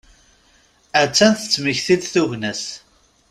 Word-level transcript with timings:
A-tt-an 1.01 1.33
tettmekti-d 1.39 2.01
tugna-as. 2.13 2.63